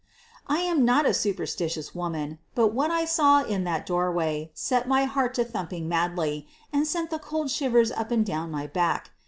[0.47, 5.05] I am not a superstitious woman, but what I saw in that doorway set my
[5.05, 9.11] heart to thumping madly, and sent the cold shivers up and down my back.